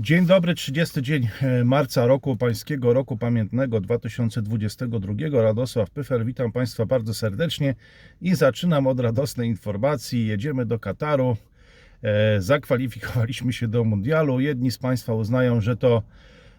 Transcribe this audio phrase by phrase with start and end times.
[0.00, 5.14] Dzień dobry, 30 dzień e, marca roku pańskiego, roku pamiętnego 2022.
[5.42, 7.74] Radosław Pyfer, witam Państwa bardzo serdecznie
[8.20, 10.26] i zaczynam od radosnej informacji.
[10.26, 11.36] Jedziemy do Kataru.
[12.02, 14.40] E, Zakwalifikowaliśmy się do mundialu.
[14.40, 16.02] Jedni z Państwa uznają, że to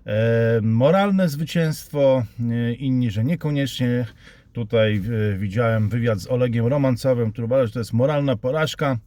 [0.06, 2.26] e, moralne zwycięstwo,
[2.80, 4.06] inni, że niekoniecznie.
[4.54, 5.02] Tutaj
[5.34, 8.98] e, widziałem wywiad z Olegiem Romancowym, który uważa, że to jest moralna porażka.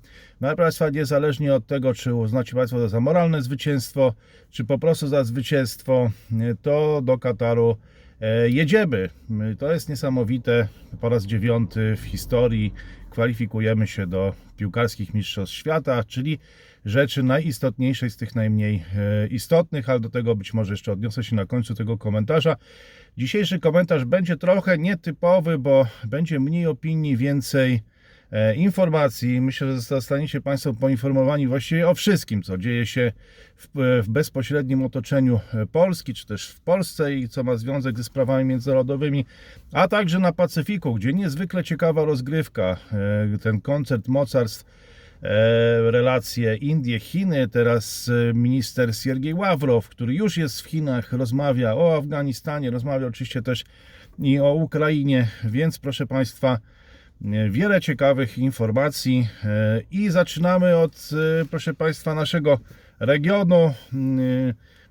[0.41, 4.15] No ale Państwa, niezależnie od tego, czy uznacie Państwo to za moralne zwycięstwo,
[4.51, 7.77] czy po prostu za zwycięstwo, e, to do Kataru
[8.21, 9.09] e, jedziemy.
[9.29, 10.69] My- To jest niesamowite.
[11.01, 12.73] Po raz dziewiąty w historii
[13.11, 16.39] kwalifikujemy się do piłkarskich mistrzostw świata, czyli
[16.85, 21.37] rzeczy najistotniejszej z tych najmniej e, istotnych, ale do tego być może jeszcze odniosę się
[21.37, 22.57] na końcu tego komentarza.
[23.19, 27.83] Dzisiejszy komentarz będzie trochę nietypowy, bo będzie mniej opinii, więcej
[28.33, 29.41] e, informacji.
[29.41, 33.13] Myślę, że zostaniecie Państwo poinformowani właściwie o wszystkim, co dzieje się
[33.57, 33.69] w,
[34.03, 38.45] w bezpośrednim otoczeniu e, Polski, czy też w Polsce i co ma związek ze sprawami
[38.45, 39.27] międzynarodowymi,
[39.73, 42.77] a także na Pacyfiku, gdzie niezwykle ciekawa rozgrywka,
[43.35, 44.83] e, ten koncert mocarstw e,
[45.91, 47.49] relacje Indie, Chiny.
[47.49, 53.43] Teraz e, minister Siergiej Ławrow, który już jest w Chinach, rozmawia o Afganistanie, rozmawia oczywiście
[53.43, 53.65] też
[54.19, 56.59] i o Ukrainie, więc proszę Państwa,
[57.25, 61.11] e, wiele ciekawych informacji e, i zaczynamy od,
[61.43, 62.59] e, proszę Państwa, naszego
[63.01, 63.75] regionu.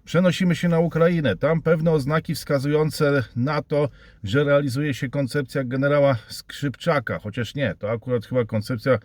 [0.05, 1.35] Przenosimy się na Ukrainę.
[1.37, 3.89] Tam pewne oznaki wskazujące na to,
[4.23, 8.99] że realizuje się koncepcja generała Skrzypczaka, chociaż nie, to akurat chyba koncepcja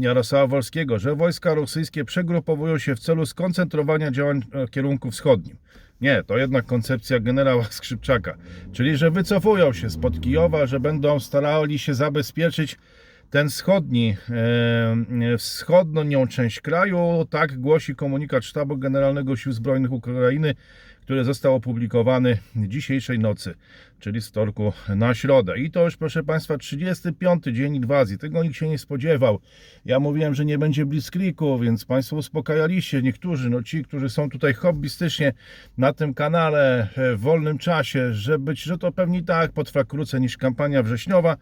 [0.00, 5.56] Jarosława Wolskiego, że wojska rosyjskie przegrupowują się w celu skoncentrowania działań w kierunku wschodnim.
[6.00, 8.36] Nie, to jednak koncepcja generała Skrzypczaka,
[8.72, 12.78] czyli że wycofują się spod Kijowa, że będą starali się zabezpieczyć
[13.30, 20.54] ten wschodni, e, wschodnią część kraju, tak głosi komunikat Sztabu Generalnego Sił Zbrojnych Ukrainy,
[21.08, 23.54] który został opublikowany dzisiejszej nocy,
[24.00, 25.58] czyli z wtorku na środę.
[25.58, 28.18] I to już, proszę Państwa, 35 dzień inwazji.
[28.18, 29.40] Tego nikt się nie spodziewał.
[29.84, 33.02] Ja mówiłem, że nie będzie blitzkriegu, więc Państwo uspokajaliście.
[33.02, 35.32] Niektórzy, no ci, którzy są tutaj hobbystycznie
[35.78, 40.20] na tym kanale e, w wolnym czasie, że być, że to pewnie tak potrwa krócej
[40.20, 41.36] niż kampania wrześniowa.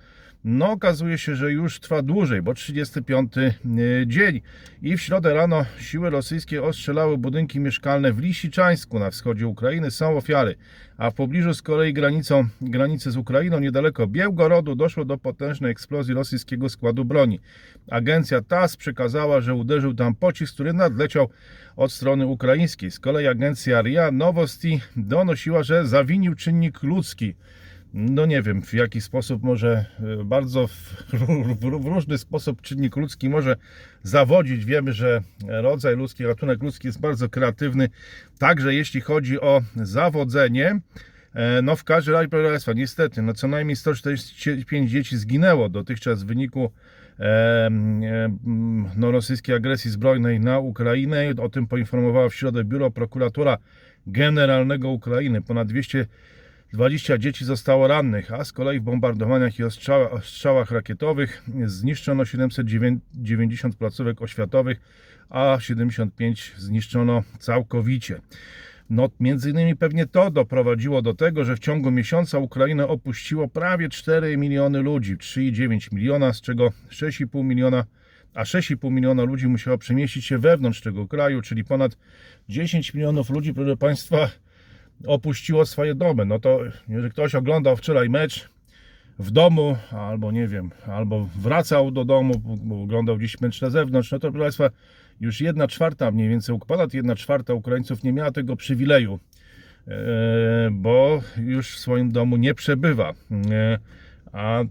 [0.45, 3.33] No, okazuje się, że już trwa dłużej, bo 35
[4.07, 4.41] dzień.
[4.83, 9.91] I w środę rano siły rosyjskie ostrzelały budynki mieszkalne w Lisiczańsku na wschodzie Ukrainy.
[9.91, 10.55] Są ofiary.
[10.97, 16.15] A w pobliżu z kolei granicą, granicy z Ukrainą, niedaleko Białgorodu, doszło do potężnej eksplozji
[16.15, 17.41] rosyjskiego składu broni.
[17.91, 21.29] Agencja TASS przekazała, że uderzył tam pocisk, który nadleciał
[21.77, 22.91] od strony ukraińskiej.
[22.91, 27.35] Z kolei agencja RIA Nowosti donosiła, że zawinił czynnik ludzki.
[27.99, 29.85] No nie wiem w jaki sposób może
[30.21, 30.73] e, bardzo w,
[31.13, 33.57] w, w różny sposób czynnik ludzki może
[34.03, 34.65] zawodzić.
[34.65, 37.89] Wiemy, że rodzaj ludzki, gatunek ludzki jest bardzo kreatywny,
[38.39, 40.81] także jeśli chodzi o zawodzenie.
[41.35, 46.23] E, No w każdym razie, proszę Państwa, niestety, no co najmniej 145 dzieci zginęło dotychczas
[46.23, 46.73] w wyniku
[47.21, 47.71] e, e,
[48.97, 51.31] no, rosyjskiej agresji zbrojnej na Ukrainę.
[51.43, 53.59] O tym poinformowała w środę Biuro Prokuratura
[54.07, 55.43] Generalnego Ukrainy.
[55.43, 56.07] Ponad 200
[56.73, 63.77] 20 dzieci zostało rannych, a z kolei w bombardowaniach i ostrzałach, ostrzałach rakietowych zniszczono 790
[63.77, 64.81] placówek oświatowych,
[65.31, 68.21] a 75 zniszczono całkowicie.
[68.91, 73.89] No, między innymi pewnie to doprowadziło do tego, że w ciągu miesiąca Ukrainę opuściło prawie
[73.89, 77.85] 4 miliony ludzi, 3,9 miliona, z czego 6,5 miliona,
[78.35, 81.99] a 6,5 miliona ludzi musiało przemieścić się wewnątrz tego kraju, czyli ponad
[82.49, 84.31] 10 milionów ludzi, proszę Państwa,
[85.07, 86.25] opuściło swoje domy.
[86.25, 88.49] No to jeżeli ktoś oglądał wczoraj mecz
[89.19, 94.13] w domu, albo nie wiem, albo wracał do domu, bo oglądał gdzieś mecz na zewnątrz,
[94.13, 94.71] no to proszę Państwa,
[95.21, 99.19] już jedna czwarta mniej więcej, ponad jedna czwarta Ukraińców nie miała tego przywileju,
[99.89, 103.15] e, bo już w swoim domu nie przebywa.
[104.33, 104.65] A,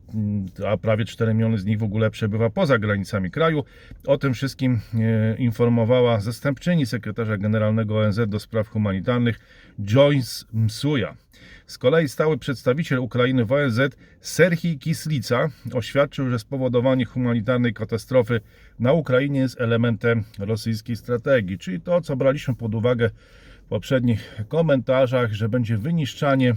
[0.68, 3.64] a prawie 4 miliony z nich w ogóle przebywa poza granicami kraju.
[4.08, 9.40] O tym wszystkim e, informowała zastępczyni sekretarza generalnego ONZ do spraw humanitarnych
[9.80, 11.16] Joyce Msuja.
[11.68, 13.80] Z kolei stały przedstawiciel Ukrainy w ONZ
[14.22, 18.42] Serhii Kislica oświadczył, że spowodowanie humanitarnej katastrofy
[18.80, 23.10] na Ukrainie jest elementem rosyjskiej strategii, czyli to, co braliśmy pod uwagę
[23.66, 26.54] w poprzednich komentarzach, że będzie wyniszczanie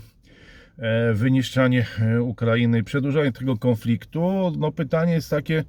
[1.14, 4.52] wyniszczanie e, Ukrainy przedłużanie tego konfliktu.
[4.58, 5.64] No pytanie jest takie,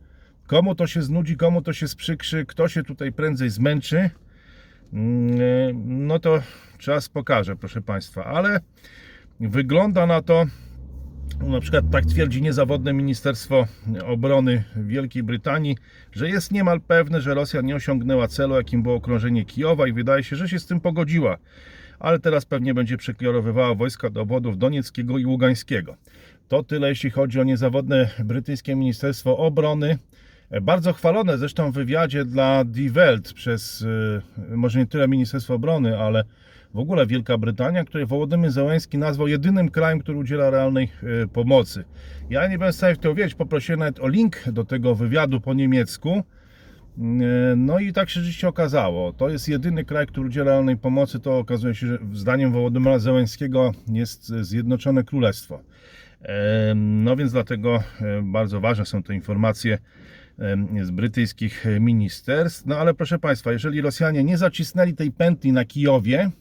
[0.48, 4.10] komu to się znudzi, komu to się sprzykrzy, kto się tutaj prędzej zmęczy.
[4.94, 6.42] Mm, e, No to
[6.78, 8.60] czas pokaże, proszę Państwa, ale
[9.40, 10.46] wygląda na to,
[11.48, 13.68] na przykład tak twierdzi niezawodne Ministerstwo
[14.06, 15.78] Obrony Wielkiej Brytanii,
[16.12, 20.24] że jest niemal pewne, że Rosja nie osiągnęła celu, jakim było okrążenie Kijowa i wydaje
[20.24, 21.38] się, że się z tym pogodziła.
[22.00, 25.96] Ale teraz pewnie będzie przekierowywała wojska do obwodów Donieckiego i Ługańskiego.
[26.48, 29.98] To tyle, jeśli chodzi o niezawodne brytyjskie Ministerstwo Obrony.
[30.62, 34.22] Bardzo chwalone zresztą w wywiadzie dla Die Welt przez, y,
[34.56, 36.24] może nie tyle Ministerstwo Obrony, ale
[36.74, 40.90] w ogóle Wielka Brytania, której Wołodymyr Zełenski nazwał jedynym krajem, który udziela realnej
[41.24, 41.84] y, pomocy.
[42.30, 45.42] Ja nie będę w stanie w to uwierzyć, poprosiłem nawet o link do tego wywiadu
[45.42, 46.24] po niemiecku.
[47.00, 49.14] Y, No i tak się rzeczywiście okazało.
[49.14, 51.20] To jest jedyny kraj, który udziela realnej pomocy.
[51.20, 55.62] To okazuje się, że zdaniem Wołodymyra Zełenskiego jest Zjednoczone Królestwo.
[56.22, 59.78] Em, No więc dlatego e, bardzo ważne są te informacje
[60.82, 62.66] z brytyjskich ministerstw.
[62.66, 66.32] No ale proszę Państwa, jeżeli Rosjanie nie zacisnęli tej pętli na Kijowie,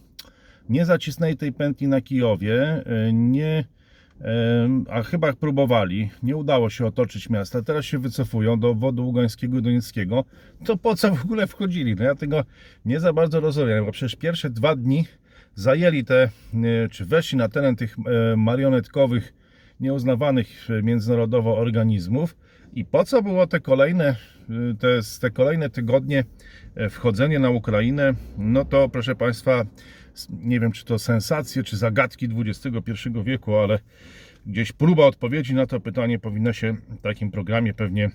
[0.68, 3.64] nie zacisnęli tej pętli na Kijowie, e, nie,
[4.90, 9.62] a chyba próbowali, nie udało się otoczyć miasta, teraz się wycofują do obwodu Ługańskiego i
[9.62, 10.24] Donieckiego,
[10.64, 11.94] to po co w ogóle wchodzili?
[11.94, 12.44] No ja tego
[12.84, 15.04] nie za bardzo rozumiem, bo przecież pierwsze dwa dni
[15.54, 19.34] zajęli te, e, czy weszli na teren tych e, marionetkowych,
[19.80, 22.36] nieuznawanych e, międzynarodowo organizmów.
[22.74, 24.16] I po co było te kolejne,
[24.78, 26.24] te, te kolejne tygodnie
[26.90, 29.64] wchodzenie na Ukrainę, no to proszę Państwa,
[30.30, 32.92] nie wiem czy to sensacje, czy zagadki XXI
[33.24, 33.78] wieku, ale
[34.46, 38.10] gdzieś próba odpowiedzi na to pytanie powinna się w takim programie pewnie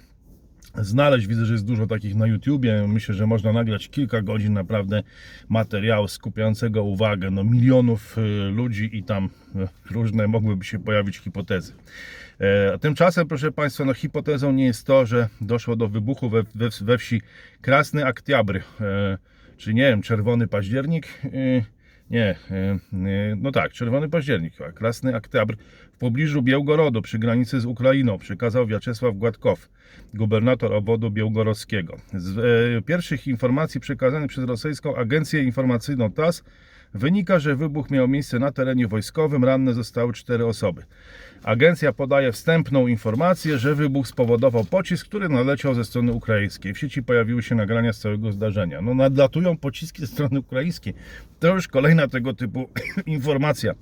[0.76, 1.28] znaleźć.
[1.28, 2.88] Widzę, że jest dużo takich na YouTubie.
[2.88, 5.04] Myślę, że można nagrać kilka godzin naprawdę
[5.50, 8.22] materiału skupiającego uwagę no, milionów y,
[8.52, 11.74] ludzi i tam y, różne mogłyby się pojawić hipotezy.
[12.42, 16.44] E, A tymczasem, proszę Państwa, no, hipotezą nie jest to, że doszło do wybuchu we,
[16.56, 17.22] we, we wsi
[17.62, 19.18] Krasny Aktiabr, e,
[19.58, 21.08] czy nie wiem, Czerwony Październik.
[21.26, 21.30] E,
[22.10, 22.80] nie, e, e,
[23.38, 25.56] no tak, Czerwony Październik, Krasny Aktiabr
[25.94, 29.70] w pobliżu Białgorodu przy granicy z Ukrainą przekazał Wiaczesław Gładkow,
[30.14, 31.98] gubernator obwodu białgorodzkiego.
[32.14, 36.44] Z e, pierwszych informacji przekazanych przez rosyjską agencję informacyjną TASS
[36.94, 40.84] wynika, że wybuch miał miejsce na terenie wojskowym, ranne zostały cztery osoby.
[41.44, 46.74] Agencja podaje wstępną informację, że wybuch spowodował pocisk, który naleciał ze strony ukraińskiej.
[46.74, 48.82] W sieci pojawiły się nagrania z całego zdarzenia.
[48.82, 50.94] No nadlatują pociski ze strony ukraińskiej.
[51.40, 52.70] To już kolejna tego typu
[53.06, 53.74] informacja.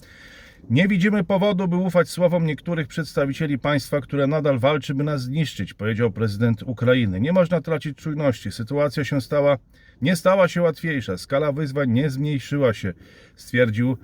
[0.70, 5.74] Nie widzimy powodu, by ufać słowom niektórych przedstawicieli państwa, które nadal walczy, by nas zniszczyć,
[5.74, 7.22] powiedział prezydent Ukrainy.
[7.22, 8.52] Nie można tracić czujności.
[8.52, 9.58] Sytuacja się stała,
[10.02, 11.18] nie stała się łatwiejsza.
[11.18, 12.94] Skala wyzwań nie zmniejszyła się,
[13.36, 13.98] stwierdził.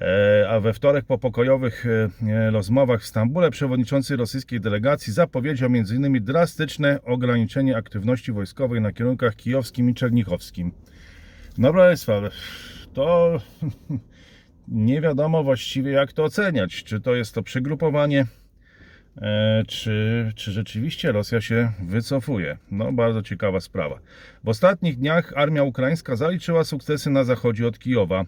[0.00, 5.68] E, A we wtorek po pokojowych e, e, rozmowach w Stambule przewodniczący rosyjskiej delegacji zapowiedział
[5.72, 6.24] m.in.
[6.24, 10.72] drastyczne ograniczenie aktywności wojskowej na kierunkach kijowskim i czernichowskim.
[11.58, 12.20] No Państwa,
[12.94, 13.40] to
[14.68, 16.84] nie wiadomo właściwie jak to oceniać.
[16.84, 18.26] Czy to jest to przygrupowanie, e,
[19.68, 22.58] czy, czy rzeczywiście Rosja się wycofuje.
[22.70, 23.98] No bardzo ciekawa sprawa.
[24.44, 28.24] W ostatnich dniach armia ukraińska zaliczyła sukcesy na zachodzie od Kijowa.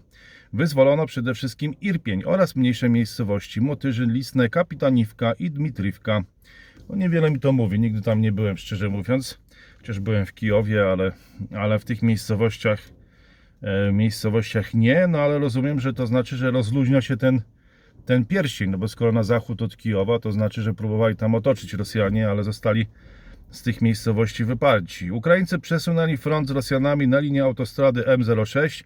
[0.53, 6.23] Wyzwolono przede wszystkim Irpień oraz mniejsze miejscowości Motyżyn, Lisne, Kapitaniwka i Dmitrywka.
[6.89, 9.39] No niewiele mi to mówi, nigdy tam nie byłem szczerze mówiąc.
[9.77, 11.11] Chociaż byłem w Kijowie, ale,
[11.55, 12.81] ale w tych miejscowościach
[13.61, 17.41] e, miejscowościach nie, no ale rozumiem, że to znaczy, że rozluźnia się ten,
[18.09, 21.73] ten pierścień, no bo skoro na zachód od Kijowa, to znaczy, że próbowali tam otoczyć
[21.73, 22.85] Rosjanie, ale zostali
[23.49, 25.11] z tych miejscowości wyparci.
[25.11, 28.83] Ukraińcy przesunęli front z Rosjanami na linię autostrady M06.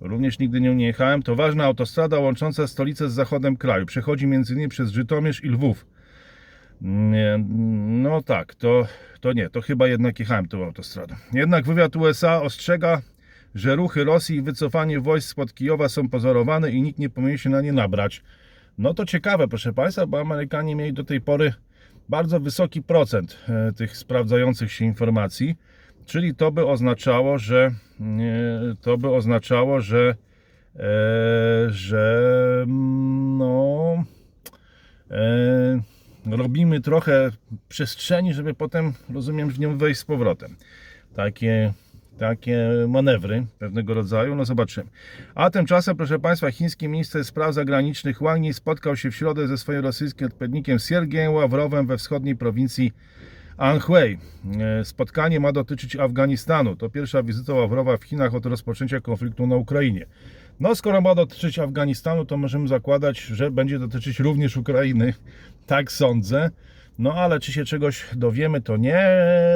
[0.00, 1.22] Również nigdy nią nie jechałem.
[1.22, 3.86] To ważna autostrada łącząca stolicę z zachodem kraju.
[3.86, 4.68] Przechodzi m.in.
[4.68, 5.86] przez Żytomierz i Lwów.
[6.80, 8.86] No tak, to,
[9.20, 11.14] to nie, to chyba jednak jechałem tą autostradą.
[11.32, 13.02] Jednak wywiad USA ostrzega,
[13.54, 17.50] że ruchy Rosji i wycofanie wojsk spod Kijowa są pozorowane i nikt nie powinien się
[17.50, 18.22] na nie nabrać.
[18.78, 21.52] No to ciekawe, proszę Państwa, bo Amerykanie mieli do tej pory
[22.08, 25.56] bardzo wysoki procent e, tych sprawdzających się informacji,
[26.06, 27.70] czyli to by oznaczało, że
[28.80, 30.14] to by oznaczało, że
[30.76, 30.86] e,
[31.68, 34.04] że mm, no
[35.10, 37.30] e, robimy trochę
[37.68, 40.56] przestrzeni, żeby potem, rozumiem, w nią wejść z powrotem.
[41.14, 41.72] Takie,
[42.18, 44.90] takie manewry pewnego rodzaju, no zobaczymy.
[45.34, 49.58] A tymczasem, proszę Państwa, chiński minister spraw zagranicznych Wang Yi spotkał się w środę ze
[49.58, 52.92] swoim rosyjskim odpowiednikiem Siergiejem Ławrowem we wschodniej prowincji
[53.56, 54.18] Anhui.
[54.60, 56.76] E, Spotkanie ma dotyczyć Afganistanu.
[56.76, 60.06] To pierwsza wizyta Ławrowa w Chinach od rozpoczęcia konfliktu na Ukrainie.
[60.60, 65.14] No, skoro ma dotyczyć Afganistanu, to możemy zakładać, że będzie dotyczyć również Ukrainy.
[65.66, 66.50] Tak sądzę.
[66.98, 69.00] No, ale czy się czegoś dowiemy, to nie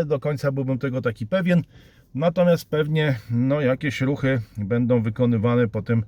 [0.06, 1.62] do końca byłbym tego taki pewien.
[2.14, 6.04] Natomiast pewnie no, jakieś ruchy będą wykonywane po tym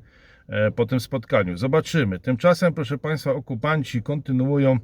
[0.49, 1.57] e, po tym spotkaniu.
[1.57, 2.19] Zobaczymy.
[2.19, 4.79] Tymczasem, proszę Państwa, okupanci kontynuują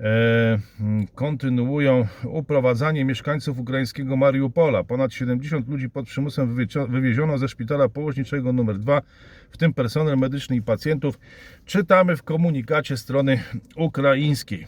[0.00, 0.58] e,
[1.14, 4.84] kontynuują uprowadzanie mieszkańców ukraińskiego Mariupola.
[4.84, 9.02] Ponad 70 ludzi pod przymusem wywiezio- wywieziono ze szpitala położniczego nr 2,
[9.50, 11.18] w tym personel medyczny i pacjentów.
[11.64, 13.42] Czytamy w komunikacie strony
[13.76, 14.66] ukraińskiej.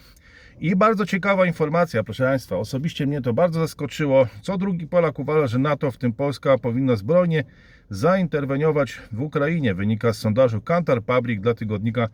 [0.61, 2.57] I bardzo ciekawa informacja, proszę Państwa.
[2.57, 4.27] Osobiście mnie to bardzo zaskoczyło.
[4.43, 7.45] Co drugi Polak uważa, że NATO, w tym Polska, powinna zbrojnie
[7.91, 9.75] zainterweniować w Ukrainie.
[9.75, 12.09] Wynika z sondażu Kantar Public dla tygodnika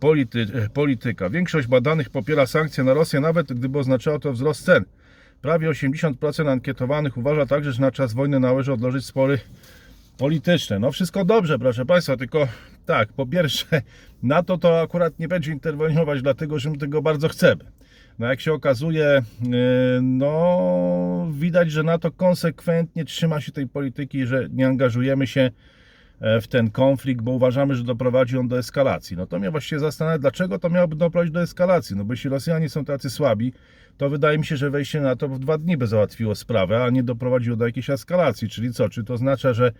[0.00, 1.30] Polity, Polityka.
[1.30, 4.84] Większość badanych popiera sankcje na Rosję, nawet gdyby oznaczało to wzrost cen.
[5.42, 9.38] Prawie 80% ankietowanych uważa także, że na czas wojny należy odłożyć spory
[10.18, 10.78] polityczne.
[10.78, 12.48] No wszystko dobrze, proszę Państwa, tylko
[12.86, 13.66] tak, po pierwsze,
[14.22, 17.76] NATO to akurat nie będzie interweniować, dlatego że my tego bardzo chcemy.
[18.18, 19.48] No jak się okazuje, yy,
[20.02, 25.50] no widać, że NATO konsekwentnie trzyma się tej polityki, że nie angażujemy się
[26.20, 29.16] e, w ten konflikt, bo uważamy, że doprowadzi on do eskalacji.
[29.16, 31.96] No to mnie właściwie zastanawia, dlaczego to miałoby doprowadzić do eskalacji.
[31.96, 33.52] No bo jeśli Rosjanie są tacy słabi,
[33.96, 36.90] to wydaje mi się, że wejście na to w dwa dni by załatwiło sprawę, a
[36.90, 38.48] nie doprowadziło do jakiejś eskalacji.
[38.48, 38.88] Czyli co?
[38.88, 39.72] Czy to oznacza, że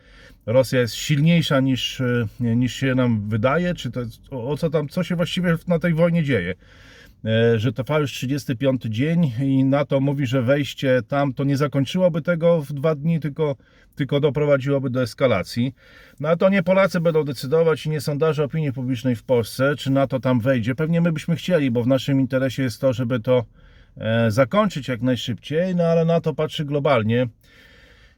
[0.46, 3.74] Rosja jest silniejsza niż, e, niż się nam wydaje?
[3.74, 4.00] Czy to
[4.30, 6.54] o co tam, co się właściwie na tej wojnie dzieje?
[7.26, 12.22] E, że trwa już 35 dzień i NATO mówi, że wejście tam to nie zakończyłoby
[12.22, 13.56] tego w dwa dni, tylko,
[13.94, 15.74] tylko doprowadziłoby do eskalacji.
[16.20, 19.90] No a to nie Polacy będą decydować i nie sondaże opinii publicznej w Polsce, czy
[19.90, 20.74] NATO tam wejdzie.
[20.74, 23.44] Pewnie my byśmy chcieli, bo w naszym interesie jest to, żeby to
[23.96, 27.28] e, zakończyć jak najszybciej, no ale NATO patrzy globalnie.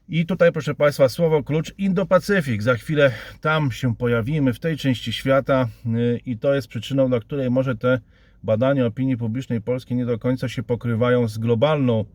[0.09, 2.61] I tutaj, proszę Państwa, słowo klucz Indo-Pacyfik.
[2.61, 3.11] Za chwilę
[3.41, 7.75] tam się pojawimy, w tej części świata, y, i to jest przyczyną, dla której może
[7.75, 7.99] te
[8.43, 12.05] badania opinii publicznej polskiej nie do końca się pokrywają z globalną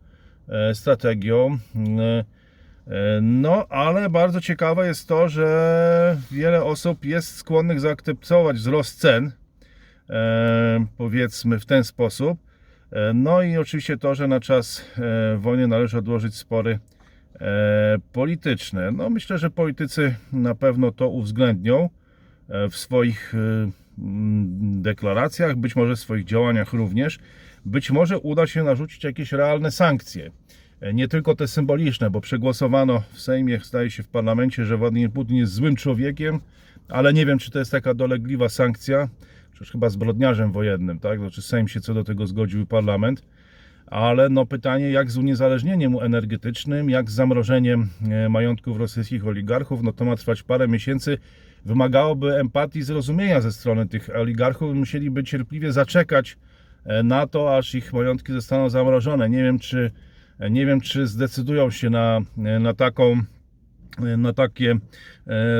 [0.49, 1.57] e, strategią.
[1.75, 2.25] Y,
[2.87, 9.31] e, No, ale bardzo ciekawe jest to, że wiele osób jest skłonnych zaakceptować wzrost cen,
[10.09, 12.39] e, powiedzmy w ten sposób.
[12.91, 16.79] E, No i oczywiście to, że na czas e, wojny należy odłożyć spory
[17.41, 18.91] e, polityczne.
[18.91, 21.89] No myślę, że politycy na pewno to uwzględnią
[22.49, 23.37] e, w swoich e,
[24.81, 27.19] deklaracjach, być może w swoich działaniach również.
[27.65, 30.31] Być może uda się narzucić jakieś realne sankcje.
[30.81, 35.11] E, Nie tylko te symboliczne, bo przegłosowano w Sejmie, zdaje się w parlamencie, że Władimir
[35.11, 36.39] Putin jest złym człowiekiem,
[36.89, 39.09] ale nie wiem, czy to jest taka dolegliwa sankcja,
[39.51, 41.19] przecież chyba zbrodniarzem wojennym, tak?
[41.19, 43.21] Znaczy Sejm się co do tego zgodził parlament
[43.87, 49.93] ale no pytanie jak z uniezależnieniem energetycznym, jak z zamrożeniem e, majątków rosyjskich oligarchów, no
[49.93, 51.17] to ma trwać parę miesięcy.
[51.65, 54.75] Wymagałoby empatii zrozumienia ze strony tych oligarchów.
[54.75, 56.37] Musieliby cierpliwie zaczekać
[56.85, 59.29] e, na to, aż ich majątki zostaną zamrożone.
[59.29, 59.91] Nie wiem, czy,
[60.39, 63.21] e, nie wiem, czy zdecydują się na, e, na taką
[64.17, 64.75] na takie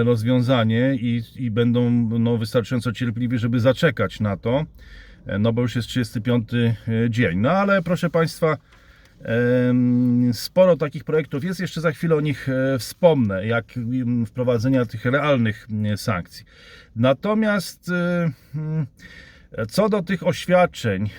[0.04, 4.66] rozwiązanie i, i będą no, wystarczająco cierpliwi, żeby zaczekać na to,
[5.40, 6.50] no bo już jest 35
[7.10, 7.40] dzień.
[7.40, 8.58] No ale proszę Państwa,
[10.34, 13.65] sporo takich projektów jest, jeszcze za chwilę o nich e, wspomnę, jak
[14.25, 16.46] wprowadzenia tych realnych sankcji.
[16.96, 18.86] Natomiast e, mm,
[19.70, 21.10] co do tych oświadczeń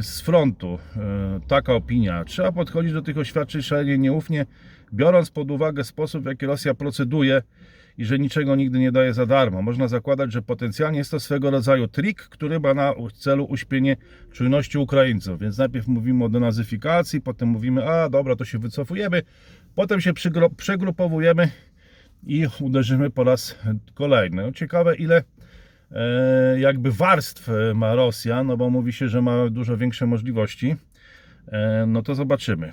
[0.00, 4.46] z frontu, e, taka opinia, trzeba podchodzić do tych oświadczeń szalenie nieufnie,
[4.94, 7.42] biorąc pod uwagę sposób, w jaki Rosja proceduje
[8.00, 9.62] i że niczego nigdy nie daje za darmo.
[9.62, 13.96] Można zakładać, że potencjalnie jest to swego rodzaju trik, który ma na celu uśpienie
[14.32, 15.40] czujności Ukraińców.
[15.40, 19.22] Więc najpierw mówimy o denazyfikacji, potem mówimy, a dobra, to się wycofujemy,
[19.74, 20.12] potem się
[20.56, 21.50] przegrupowujemy
[22.26, 23.58] i uderzymy po raz
[23.94, 24.42] kolejny.
[24.42, 25.24] No, ciekawe, ile
[25.92, 30.76] e, jakby warstw e, ma Rosja, no bo mówi się, że ma dużo większe możliwości.
[31.48, 32.72] E, No to zobaczymy,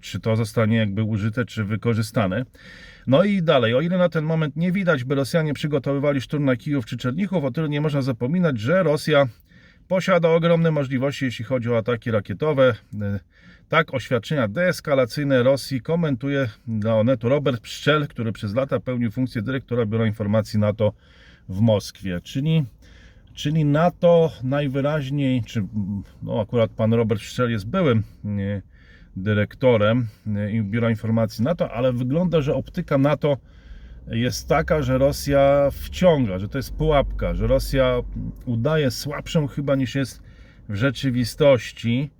[0.00, 2.44] czy to zostanie jakby użyte, czy wykorzystane.
[3.06, 6.56] No i dalej, o ile na ten moment nie widać, by Rosjanie przygotowywali szturm na
[6.56, 9.26] Kijów czy Czernichów, o tyle nie można zapominać, że Rosja
[9.88, 12.74] posiada ogromne możliwości, jeśli chodzi o ataki rakietowe.
[13.00, 13.20] E,
[13.68, 19.86] Tak, oświadczenia deeskalacyjne Rosji komentuje dla Onetu Robert Pszczel, który przez lata pełnił funkcję dyrektora
[19.86, 20.92] Biura Informacji NATO
[21.48, 22.20] w Moskwie.
[22.20, 22.64] Czyli,
[23.34, 25.66] czyli NATO najwyraźniej, czy
[26.22, 28.62] no akurat pan Robert Pszczel jest byłym nie,
[29.16, 33.36] dyrektorem nie, Biura Informacji NATO, ale wygląda, że optyka NATO
[34.06, 37.96] jest taka, że Rosja wciąga, że to jest pułapka, że Rosja
[38.46, 40.22] udaje słabszą chyba niż jest
[40.68, 42.10] w rzeczywistości.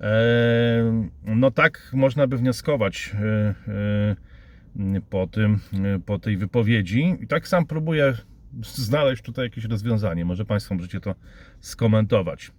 [0.00, 3.54] E, No tak można by wnioskować e,
[4.96, 7.16] e, po, tym, e, po tej wypowiedzi.
[7.20, 8.14] I tak sam próbuję
[8.62, 10.24] znaleźć tutaj jakieś rozwiązanie.
[10.24, 11.14] Może Państwo możecie to
[11.60, 12.50] skomentować.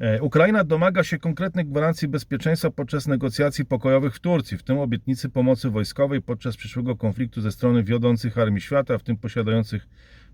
[0.00, 5.28] E, Ukraina domaga się konkretnych gwarancji bezpieczeństwa podczas negocjacji pokojowych w Turcji, w tym obietnicy
[5.28, 9.88] pomocy wojskowej podczas przyszłego konfliktu ze strony wiodących armii świata, w tym posiadających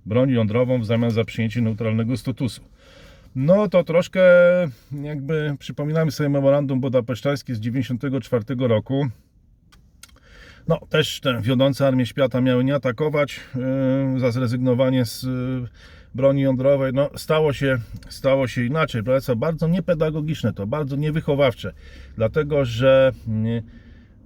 [0.07, 2.63] broń jądrową w zamian za przyjęcie neutralnego statusu.
[3.35, 4.21] No to troszkę
[5.03, 9.09] jakby przypominamy sobie memorandum budapesztańskie z 1994 roku.
[10.69, 13.41] No też te wiodące armie świata miały nie atakować
[14.15, 15.69] yy, za zrezygnowanie z yy,
[16.15, 16.93] broni jądrowej.
[16.93, 17.79] No stało się,
[18.09, 19.03] stało się inaczej.
[19.23, 21.73] Co bardzo niepedagogiczne to, bardzo niewychowawcze.
[22.17, 23.13] Dlatego, że
[23.45, 23.63] yy,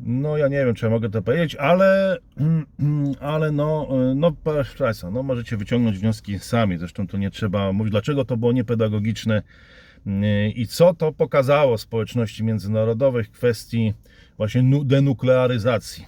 [0.00, 2.18] no ja nie wiem, czy ja mogę to powiedzieć, ale,
[3.20, 7.90] ale no, no, proszę Państwa, no możecie wyciągnąć wnioski sami, zresztą tu nie trzeba mówić,
[7.90, 9.42] dlaczego to było niepedagogiczne
[10.54, 13.94] i co to pokazało społeczności międzynarodowej w kwestii
[14.36, 16.04] właśnie nu- denuklearyzacji.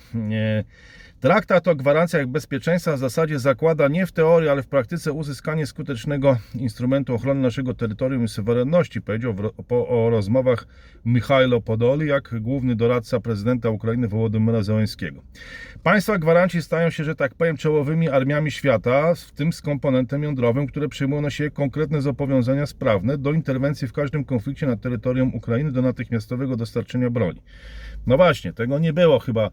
[1.20, 6.38] Traktat o gwarancjach bezpieczeństwa w zasadzie zakłada nie w teorii, ale w praktyce uzyskanie skutecznego
[6.54, 9.34] instrumentu ochrony naszego terytorium i suwerenności, powiedział
[9.68, 10.66] po, o rozmowach
[11.04, 15.22] Michailo Podoli, jak główny doradca prezydenta Ukrainy Wołodymyra Zełenskiego.
[15.82, 20.66] Państwa gwaranci stają się, że tak powiem, czołowymi armiami świata, w tym z komponentem jądrowym,
[20.66, 25.72] które przyjmują na siebie konkretne zobowiązania sprawne do interwencji w każdym konflikcie na terytorium Ukrainy
[25.72, 27.42] do natychmiastowego dostarczenia broni.
[28.06, 29.50] No właśnie, tego nie było chyba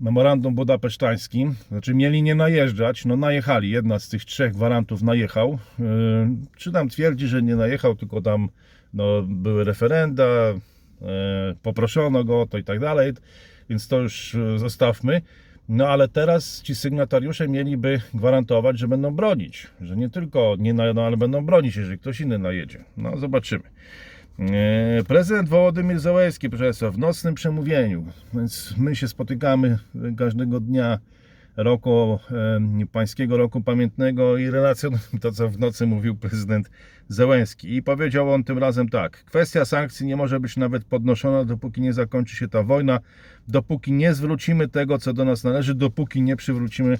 [0.00, 5.86] memorandum budapesztańskim, znaczy mieli nie najeżdżać, no najechali, jedna z tych trzech gwarantów najechał, yy,
[6.56, 8.48] czy tam twierdzi, że nie najechał, tylko tam
[8.94, 10.24] no, były referenda,
[11.00, 11.06] yy,
[11.62, 13.12] poproszono go o to i tak dalej,
[13.70, 15.22] więc to już yy, zostawmy.
[15.68, 21.02] No ale teraz ci sygnatariusze mieliby gwarantować, że będą bronić, że nie tylko nie no,
[21.06, 22.84] ale będą bronić, jeżeli ktoś inny najedzie.
[22.96, 23.64] No zobaczymy.
[24.38, 26.00] E, Prezydent Wołodymyr
[26.50, 29.78] proszę Państwa, w nocnym przemówieniu, więc my się spotykamy
[30.16, 30.98] każdego dnia
[31.56, 36.70] roku, e, pańskiego roku pamiętnego i relacjonujemy to, co w nocy mówił prezydent
[37.08, 37.76] Zełenski.
[37.76, 41.92] I powiedział on tym razem tak, kwestia sankcji nie może być nawet podnoszona, dopóki nie
[41.92, 43.00] zakończy się ta wojna,
[43.48, 46.98] dopóki nie zwrócimy tego, co do nas należy, dopóki nie przywrócimy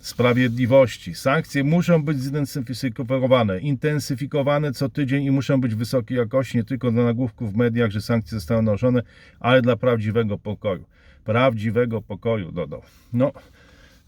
[0.00, 1.14] sprawiedliwości.
[1.14, 7.04] Sankcje muszą być zintensyfikowane, intensyfikowane co tydzień i muszą być wysokiej jakości, nie tylko dla
[7.04, 9.02] nagłówków w mediach, że sankcje zostały nałożone,
[9.40, 10.84] ale dla prawdziwego pokoju.
[11.24, 12.82] Prawdziwego pokoju, dodał.
[13.12, 13.32] No,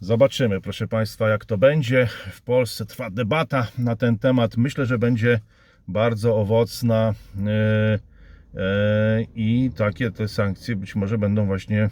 [0.00, 2.08] zobaczymy, proszę Państwa, jak to będzie.
[2.32, 4.56] W Polsce trwa debata na ten temat.
[4.56, 5.40] Myślę, że będzie
[5.88, 7.14] bardzo owocna.
[7.36, 8.11] Yy,
[9.34, 11.90] i takie te sankcje być może będą właśnie e,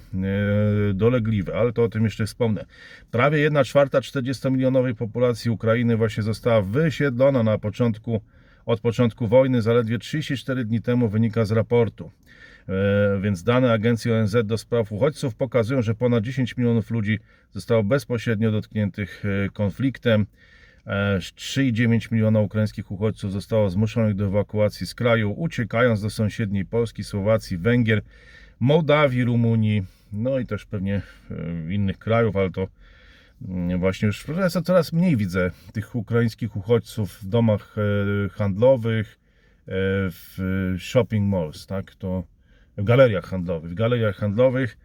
[0.94, 2.64] dolegliwe, ale to o tym jeszcze wspomnę.
[3.11, 8.20] Prawie 1 czwarta 40-milionowej populacji Ukrainy właśnie została wysiedlona na początku,
[8.66, 12.11] od początku wojny, zaledwie 34 dni temu wynika z raportu.
[12.68, 17.18] E, Więc dane Agencji ONZ do spraw uchodźców pokazują, że ponad 10 milionów ludzi
[17.51, 20.27] zostało bezpośrednio dotkniętych e, konfliktem.
[20.87, 27.05] E, 3,9 miliona ukraińskich uchodźców zostało zmuszonych do ewakuacji z kraju, uciekając do sąsiedniej Polski,
[27.05, 28.03] Słowacji, Węgier,
[28.61, 32.69] Mołdawii, Rumunii, no i też pewnie e, innych krajów, ale to
[33.49, 34.27] mm, właśnie już
[34.64, 39.19] coraz mniej widzę tych ukraińskich uchodźców w domach e, handlowych,
[39.66, 39.73] e,
[40.11, 40.38] w
[40.79, 42.25] shopping malls, tak, to
[42.77, 43.71] w galeriach handlowych.
[43.71, 44.79] W galeriach handlowych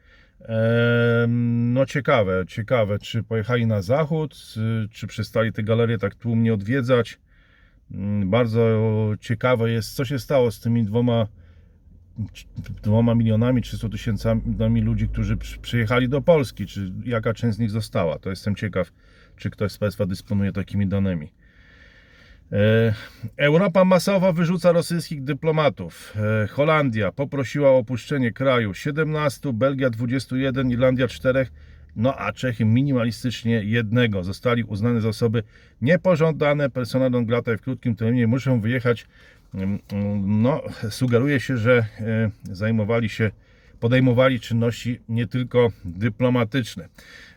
[1.27, 7.19] No ciekawe, ciekawe, czy pojechali na zachód, czy- czy przestali te galerie tak tłumnie odwiedzać.
[7.91, 8.81] Mm, Bardzo
[9.19, 11.27] ciekawe jest, co się stało z tymi dwoma,
[12.83, 17.71] dwoma milionami, 300 tysięcami ludzi, którzy przy- przyjechali do Polski, czy jaka część z nich
[17.71, 18.19] została.
[18.19, 18.91] To jestem ciekaw,
[19.37, 21.31] czy ktoś z Państwa dysponuje takimi danymi.
[22.51, 22.93] E,
[23.37, 26.13] Europa masowo wyrzuca rosyjskich dyplomatów.
[26.43, 31.47] E, Holandia poprosiła o opuszczenie kraju 17, Belgia 21, Irlandia 4,
[31.95, 34.23] no a Czechy minimalistycznie jednego.
[34.23, 35.43] Zostali uznane za osoby
[35.81, 39.07] niepożądane, persona non grata w krótkim terminie muszą wyjechać.
[39.53, 43.31] Mm, mm, No, sugeruje się, że e, zajmowali się
[43.79, 46.87] podejmowali czynności nie tylko dyplomatyczne.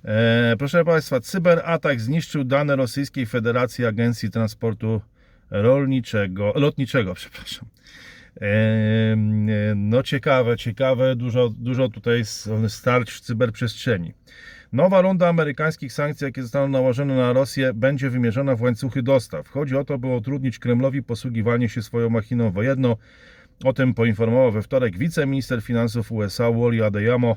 [0.05, 5.01] E, proszę Państwa, cyberatak zniszczył dane Rosyjskiej Federacji Agencji Transportu
[5.51, 7.69] Rolniczego, Lotniczego, przepraszam.
[8.41, 9.17] E,
[9.77, 12.23] no ciekawe, ciekawe, dużo, dużo tutaj
[12.69, 14.13] starć w cyberprzestrzeni.
[14.73, 19.49] Nowa runda amerykańskich sankcji, jakie zostaną nałożone na Rosję, będzie wymierzona w łańcuchy dostaw.
[19.49, 22.97] Chodzi o to, by utrudnić Kremlowi posługiwanie się swoją machiną wojenną.
[23.65, 27.37] O tym poinformował we wtorek wiceminister finansów USA Wally Adeyemo,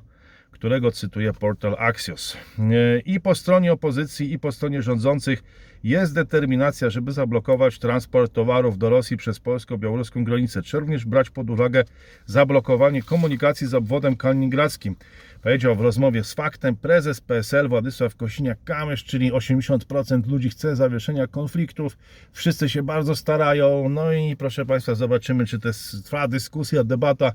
[0.52, 2.38] którego cytuje portal Axios.
[2.60, 5.44] E, I po stronie opozycji, i po stronie rządzących
[5.84, 11.50] jest determinacja, żeby zablokować transport towarów do Rosji przez polsko-białoruską granicę, czy również brać pod
[11.50, 11.84] uwagę
[12.26, 14.96] zablokowanie komunikacji z obwodem kaliningradzkim.
[15.42, 21.98] Powiedział w rozmowie z faktem prezes PSL Władysław Kosiniak-Kamysz, czyli 80% ludzi chce zawieszenia konfliktów.
[22.32, 23.90] Wszyscy się bardzo starają.
[23.90, 27.32] No i proszę Państwa, zobaczymy, czy to jest, trwa dyskusja, debata,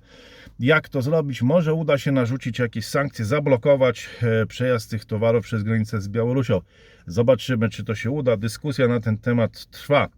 [0.61, 1.43] jak to zrobić.
[1.43, 6.61] Może uda się narzucić jakieś sankcje, zablokować e, przejazd tych towarów przez granicę z Białorusią.
[7.07, 8.37] Zobaczymy, czy to się uda.
[8.37, 10.09] Dyskusja na ten temat trwa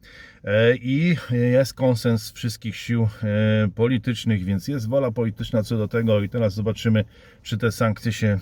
[0.45, 6.23] E, i jest konsens wszystkich sił e, politycznych, więc jest wola polityczna co do tego
[6.23, 7.05] i teraz zobaczymy,
[7.43, 8.39] czy te sankcje się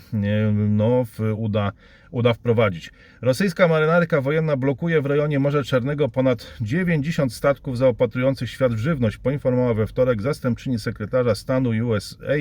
[0.53, 1.05] no,
[1.35, 1.71] uda,
[2.11, 2.91] uda wprowadzić.
[3.21, 9.17] Rosyjska marynarka wojenna blokuje w rejonie Morza Czarnego ponad 90 statków zaopatrujących świat w żywność,
[9.17, 12.33] poinformowała we wtorek zastępczyni sekretarza stanu USA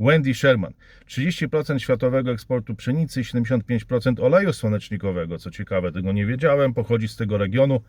[0.00, 0.72] Wendy Sherman.
[1.06, 7.16] 30% światowego eksportu pszenicy i 75% oleju słonecznikowego, co ciekawe, tego nie wiedziałem, pochodzi z
[7.16, 7.80] tego regionu.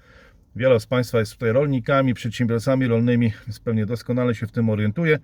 [0.56, 5.20] Wiele z Państwa jest tutaj rolnikami, przedsiębiorcami rolnymi, więc pewnie doskonale się w tym orientuje.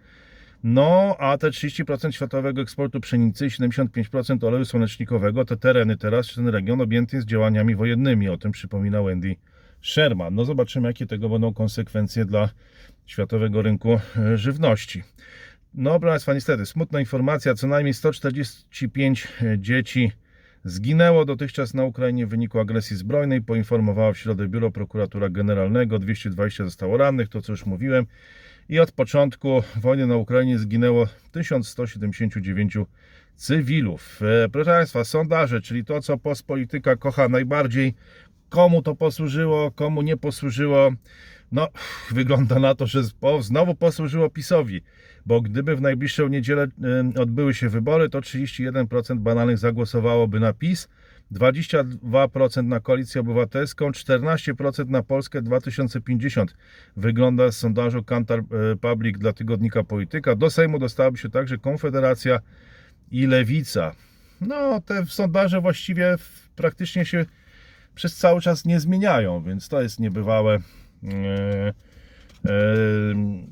[0.63, 6.47] No, a te 30% światowego eksportu pszenicy i 75% oleju słonecznikowego, te tereny teraz, ten
[6.47, 8.29] region objęty jest działaniami wojennymi.
[8.29, 9.35] O tym przypomina Wendy
[9.81, 10.35] Sherman.
[10.35, 12.49] No, zobaczymy, jakie tego będą konsekwencje dla
[13.05, 13.99] światowego rynku
[14.35, 15.03] żywności.
[15.77, 20.11] No, proszę Państwa, niestety, smutna informacja, co najmniej 145 dzieci
[20.63, 21.25] zginęło.
[21.25, 26.97] Dotychczas na Ukrainie w wyniku agresji zbrojnej, poinformowała w środę Biuro Prokuratura Generalnego, 220 zostało
[26.97, 28.05] rannych, to co już mówiłem,
[28.69, 32.77] i od początku wojny na Ukrainie zginęło 1179
[33.35, 34.21] cywilów.
[34.45, 37.93] E, Proszę Państwa, sondaże, czyli to, co postpolityka kocha najbardziej,
[38.49, 40.91] komu to posłużyło, komu nie posłużyło,
[41.51, 41.67] no,
[42.11, 43.01] wygląda na to, że
[43.39, 44.81] znowu posłużyło PiSowi,
[45.27, 46.67] bo gdyby w najbliższą niedzielę
[47.19, 50.87] odbyły się wybory, to 31% badanych zagłosowałoby na PiS,
[51.31, 56.55] 22% na Koalicję Obywatelską, 14% na Polskę 2050.
[56.97, 60.35] Wygląda z sondażu Kantar y, Public dla tygodnika Polityka.
[60.35, 62.39] Do Sejmu dostałaby się także Konfederacja
[63.11, 63.95] i Lewica.
[64.41, 66.15] No, te sondaże właściwie
[66.55, 67.25] praktycznie się
[67.95, 70.59] przez cały czas nie zmieniają, więc to jest niebywałe.
[71.03, 71.73] E, e,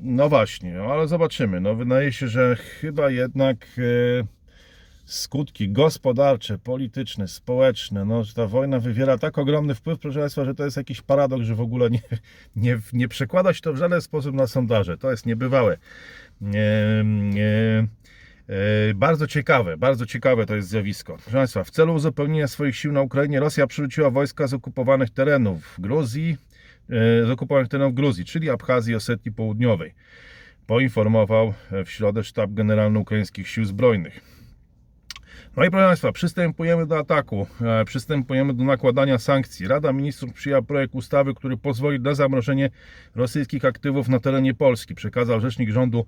[0.00, 1.60] No właśnie, no ale zobaczymy.
[1.60, 4.26] No wydaje się, że chyba jednak e,
[5.04, 10.54] skutki gospodarcze, polityczne, społeczne, no, że ta wojna wywiera tak ogromny wpływ, proszę Państwa, że
[10.54, 12.02] to jest jakiś paradoks, że w ogóle nie,
[12.56, 14.98] nie, nie przekłada się to w żaden sposób na sondaże.
[14.98, 15.76] To jest niebywałe.
[16.42, 17.86] E,
[18.48, 21.16] E, Bardzo ciekawe, bardzo ciekawe to jest zjawisko.
[21.16, 25.76] Proszę Państwa, w celu uzupełnienia swoich sił na Ukrainie Rosja przerzuciła wojska z okupowanych terenów
[25.78, 26.36] Gruzji,
[26.90, 29.94] e, z okupowanych terenów Gruzji, czyli Abchazji i Osetii Południowej.
[30.66, 34.20] Poinformował e, w środę sztab generalny ukraińskich sił zbrojnych.
[35.56, 39.68] No i proszę Państwa, przystępujemy do ataku, e, przystępujemy do nakładania sankcji.
[39.68, 42.70] Rada Ministrów przyjęła projekt ustawy, który pozwoli na zamrożenie
[43.14, 46.06] rosyjskich aktywów na terenie Polski, przekazał rzecznik rządu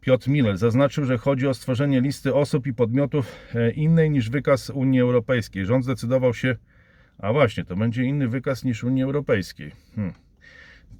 [0.00, 0.58] Piotr Miller.
[0.58, 3.36] Zaznaczył, że chodzi o stworzenie listy osób i podmiotów
[3.74, 5.66] innej niż wykaz Unii Europejskiej.
[5.66, 6.56] Rząd zdecydował się,
[7.22, 9.72] a właśnie, to będzie inny wykaz niż Unii Europejskiej.
[9.96, 10.14] Hmm.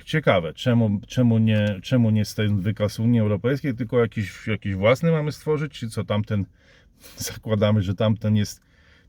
[0.05, 5.11] Ciekawe, czemu, czemu, nie, czemu nie jest ten wykaz Unii Europejskiej, tylko jakiś, jakiś własny
[5.11, 6.45] mamy stworzyć, czy co tamten
[7.17, 8.63] zakładamy, że tamten jest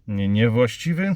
[0.07, 1.15] nie- niewłaściwy.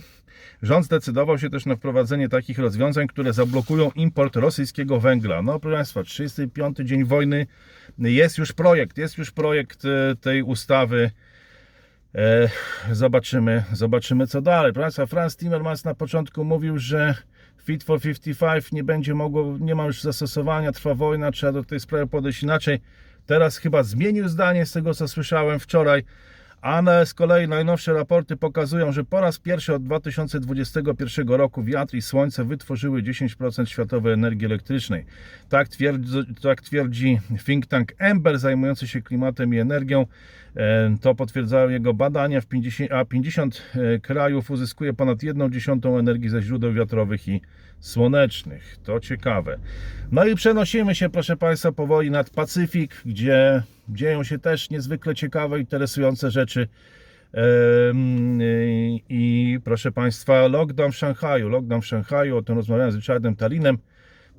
[0.61, 5.41] Rząd zdecydował się też na wprowadzenie takich rozwiązań, które zablokują import rosyjskiego węgla.
[5.41, 7.47] No, proszę Państwa, 35 dzień wojny
[7.97, 11.11] jest już projekt, jest już projekt e, tej ustawy.
[12.15, 12.49] E,
[12.91, 14.73] Zobaczymy, zobaczymy co dalej.
[14.73, 17.15] Państwa, Franz Timmermans na początku mówił, że
[17.63, 21.79] Fit for 55 nie będzie mogło, nie ma już zastosowania, trwa wojna, trzeba do tej
[21.79, 22.79] sprawy podejść inaczej.
[23.25, 26.03] Teraz chyba zmienił zdanie z tego, co słyszałem wczoraj.
[26.65, 31.95] A na- z kolei najnowsze raporty pokazują, że po raz pierwszy od 2021 roku wiatr
[31.95, 35.05] i słońce wytworzyły 10% światowej energii elektrycznej.
[35.49, 40.05] Tak twierdzi, tak twierdzi think tank Ember zajmujący się klimatem i energią.
[40.55, 45.97] E, To potwierdzają jego badania, w 50, a 50 e, krajów uzyskuje ponad 1 dziesiątą
[45.99, 47.41] energii ze źródeł wiatrowych i
[47.79, 48.77] słonecznych.
[48.83, 49.59] To ciekawe.
[50.11, 55.59] No i przenosimy się, proszę Państwa, powoli nad Pacyfik, gdzie dzieją się też niezwykle ciekawe,
[55.59, 56.67] interesujące rzeczy.
[59.09, 61.49] I proszę Państwa, lockdown w Szanghaju.
[61.49, 63.77] Lockdown w Szanghaju, o tym rozmawiałem z Richardem Talinem.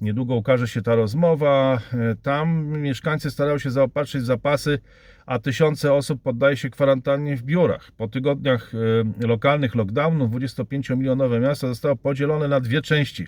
[0.00, 1.80] Niedługo ukaże się ta rozmowa.
[1.92, 4.78] E, Tam mieszkańcy starają się zaopatrzyć w zapasy,
[5.26, 7.92] a tysiące osób poddaje się kwarantannie w biurach.
[7.96, 8.72] Po tygodniach
[9.20, 13.26] e, lokalnych lockdownów 25-milionowe miasto zostało podzielone na dwie części.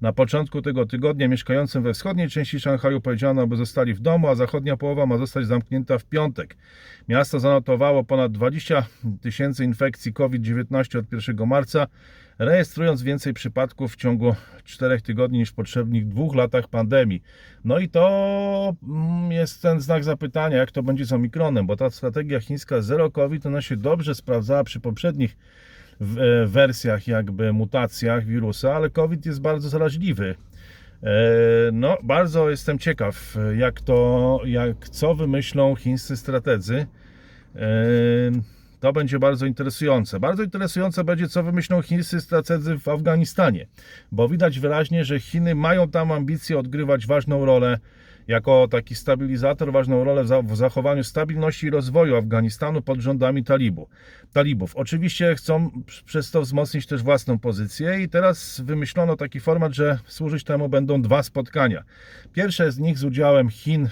[0.00, 4.34] Na początku tego tygodnia mieszkającym we wschodniej części Szanghaju powiedziano, aby zostali w domu, a
[4.34, 6.56] zachodnia połowa ma zostać zamknięta w piątek.
[7.08, 8.86] Miasto zanotowało ponad 20
[9.20, 11.86] tysięcy infekcji COVID-19 od 1 marca,
[12.38, 17.22] rejestrując więcej przypadków w ciągu 4 tygodni niż w poprzednich dwóch latach pandemii.
[17.64, 21.90] No i to mm, jest ten znak zapytania, jak to będzie z Omikronem, bo ta
[21.90, 25.36] strategia chińska zero COVID, ona się dobrze sprawdzała przy poprzednich
[26.00, 30.34] e, wersjach, jakby mutacjach wirusa, ale COVID jest bardzo zaraźliwy.
[31.02, 31.06] E,
[31.72, 36.86] No, bardzo jestem ciekaw, jak to, jak co wymyślą chińscy strategzy.
[38.86, 40.20] To będzie bardzo interesujące.
[40.20, 43.66] Bardzo interesujące będzie, co wymyślą chińscy strategzy w Afganistanie,
[44.12, 47.78] bo widać wyraźnie, że Chiny mają tam ambicje odgrywać ważną rolę
[48.28, 53.44] jako taki stabilizator, ważną rolę w za- w zachowaniu stabilności i rozwoju Afganistanu pod rządami
[53.44, 53.88] talibu,
[54.32, 54.76] talibów.
[54.76, 55.70] Oczywiście chcą
[56.04, 61.02] przez to wzmocnić też własną pozycję i teraz wymyślono taki format, że służyć temu będą
[61.02, 61.82] dwa spotkania.
[62.32, 63.90] Pierwsze z nich z udziałem Chin, y,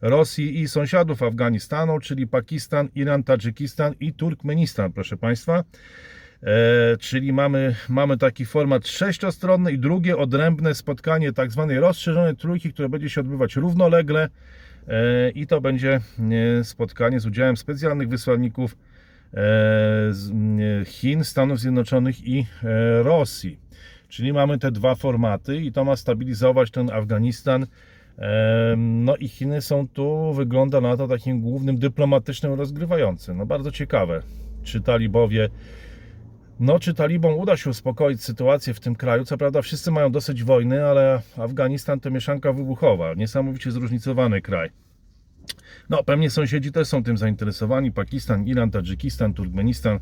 [0.00, 5.64] Rosji i sąsiadów Afganistanu, czyli Pakistan, Iran, Tadżykistan i Turkmenistan, proszę Państwa.
[6.42, 12.72] E, czyli mamy, mamy taki format sześciostronny i drugie odrębne spotkanie tak zwanej rozszerzonej trójki,
[12.72, 14.28] które będzie się odbywać równolegle
[14.88, 16.00] e, i to będzie
[16.60, 18.76] e, spotkanie z udziałem specjalnych wysłanników
[20.86, 22.46] Chin, Stanów Zjednoczonych i
[23.02, 23.58] Rosji.
[24.08, 27.66] Czyli mamy te dwa formaty i to ma stabilizować ten Afganistan.
[28.76, 33.36] No i Chiny są tu, wygląda na to, takim głównym dyplomatycznym rozgrywającym.
[33.36, 34.22] No bardzo ciekawe,
[34.62, 35.48] czy talibowie
[36.60, 39.24] no, czy talibom uda się uspokoić sytuację w tym kraju?
[39.24, 43.14] Co prawda, wszyscy mają dosyć wojny, ale Afganistan to mieszanka wybuchowa.
[43.14, 44.70] Niesamowicie zróżnicowany kraj.
[45.90, 47.92] No, pewnie sąsiedzi też są tym zainteresowani.
[47.92, 49.98] Pakistan, Iran, Tadżykistan, Turkmenistan.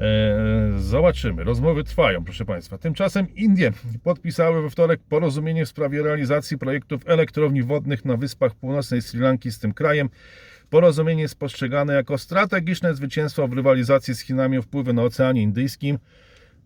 [0.00, 1.44] Eee, Zobaczymy.
[1.44, 2.78] Rozmowy trwają, proszę Państwa.
[2.78, 9.02] Tymczasem Indie podpisały we wtorek porozumienie w sprawie realizacji projektów elektrowni wodnych na wyspach północnej
[9.02, 10.10] Sri Lanki z tym krajem.
[10.70, 15.98] Porozumienie jest postrzegane jako strategiczne zwycięstwo w rywalizacji z Chinami o wpływy na Oceanie Indyjskim.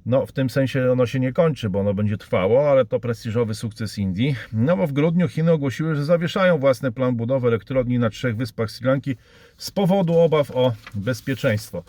[0.07, 3.55] No, w tym sensie ono się nie kończy, bo ono będzie trwało, ale to prestiżowy
[3.55, 4.37] sukces Indii.
[4.53, 8.71] No bo w grudniu Chiny ogłosiły, że zawieszają własny plan budowy elektrowni na trzech wyspach
[8.71, 9.17] Sri Lanki
[9.57, 11.85] z powodu obaw o bezpieczeństwo.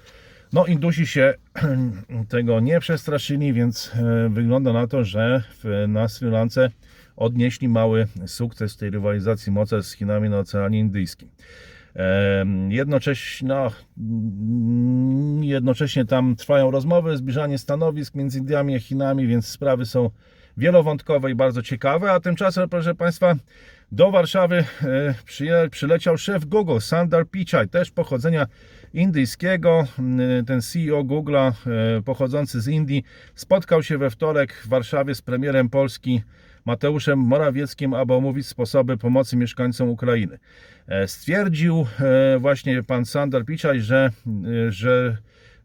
[0.54, 1.34] No, Indusi się
[2.30, 5.44] tego nie przestraszyli, więc e, wygląda na to, że
[5.88, 6.72] na Sri Lance
[7.16, 11.30] odnieśli mały sukces w tej rywalizacji mocarstw z Chinami na Oceanie Indyjskim.
[12.70, 19.86] Jednocześnie, no, mm, jednocześnie tam trwają rozmowy, zbliżanie stanowisk między Indiami a Chinami, więc sprawy
[19.86, 20.10] są
[20.58, 22.12] wielowątkowe i bardzo ciekawe.
[22.12, 23.36] A tymczasem, proszę Państwa,
[23.92, 24.64] do Warszawy
[25.42, 28.48] e, przyleciał szef Google, Sundar Pichai, też pochodzenia
[28.94, 29.88] indyjskiego.
[30.00, 31.52] Mm, Ten CEO Google'a,
[31.98, 33.04] e, pochodzący z Indii,
[33.36, 36.22] spotkał się we wtorek w Warszawie z premierem Polski
[36.66, 40.40] Mateuszem Morawieckim, aby omówić sposoby pomocy mieszkańcom Ukrainy.
[40.88, 44.12] E, Stwierdził e, właśnie pan Sandar Pichaj, że,
[44.68, 45.18] e, że,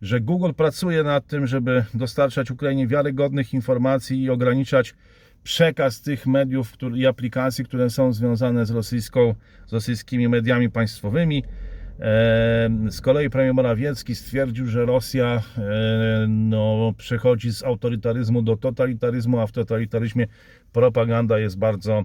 [0.02, 4.94] że Google pracuje nad tym, żeby dostarczać Ukrainie wiarygodnych informacji i ograniczać
[5.42, 9.34] przekaz tych mediów i aplikacji, które są związane z, rosyjską,
[9.66, 11.44] z rosyjskimi mediami państwowymi.
[12.88, 15.42] Z kolei premier Morawiecki stwierdził, że Rosja
[16.28, 20.26] no, przechodzi z autorytaryzmu do totalitaryzmu, a w totalitaryzmie
[20.72, 22.04] propaganda jest bardzo,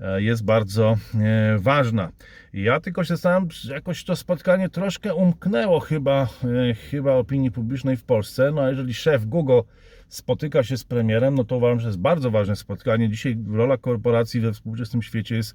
[0.00, 2.12] e, jest bardzo e, ważna.
[2.52, 3.14] Ja tylko się
[3.48, 8.52] że jakoś to spotkanie troszkę umknęło chyba, e, chyba opinii publicznej w Polsce.
[8.54, 9.60] No a jeżeli szef Google
[10.08, 13.08] spotyka się z premierem, no to uważam, że jest bardzo ważne spotkanie.
[13.08, 15.54] Dzisiaj rola korporacji we współczesnym świecie jest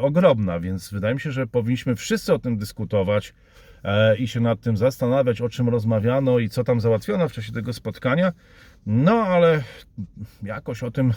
[0.00, 3.34] ogromna, więc wydaje mi się, że powinniśmy wszyscy o tym dyskutować
[3.84, 7.52] e, i się nad tym zastanawiać, o czym rozmawiano i co tam załatwiono w czasie
[7.52, 8.32] tego spotkania.
[8.86, 9.62] No ale
[10.42, 11.12] jakoś o tym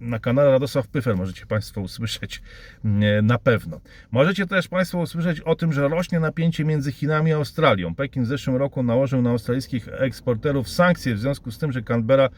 [0.00, 2.42] na kanale Radosław Pyfer możecie Państwo usłyszeć
[2.84, 3.80] e, na pewno.
[4.10, 7.94] Możecie też Państwo usłyszeć o tym, że rośnie napięcie między Chinami a Australią.
[7.94, 12.28] Pekin w zeszłym roku nałożył na australijskich eksporterów sankcje w związku z tym, że Canberra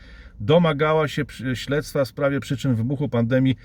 [0.40, 3.56] domagała się śledztwa w sprawie przyczyn wybuchu pandemii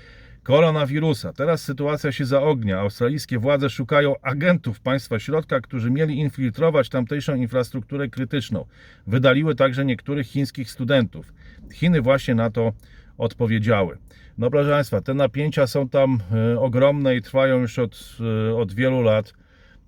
[0.44, 1.32] koronawirusa.
[1.32, 2.80] Teraz sytuacja się zaognia.
[2.80, 8.64] Australijskie władze szukają agentów państwa środka, którzy mieli infiltrować tamtejszą infrastrukturę krytyczną.
[9.06, 11.32] Wydaliły także niektórych chińskich studentów.
[11.72, 12.72] Chiny właśnie na to
[13.18, 13.98] odpowiedziały.
[14.38, 18.16] No proszę Państwa, te napięcia są tam e, ogromne i trwają już od,
[18.50, 19.32] e, od wielu lat.